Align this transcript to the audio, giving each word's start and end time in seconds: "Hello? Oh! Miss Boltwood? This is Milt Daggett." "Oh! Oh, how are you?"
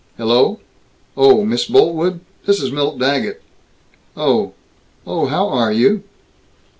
"Hello? 0.17 0.59
Oh! 1.15 1.43
Miss 1.45 1.65
Boltwood? 1.65 2.21
This 2.47 2.59
is 2.59 2.71
Milt 2.71 2.97
Daggett." 2.97 3.43
"Oh! 4.17 4.53
Oh, 5.05 5.27
how 5.27 5.47
are 5.49 5.71
you?" 5.71 6.01